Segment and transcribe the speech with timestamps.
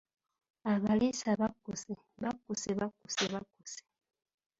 [0.73, 1.91] Abaliisa bakkuse,
[2.21, 3.81] bakkuse bakkuse bakkuse.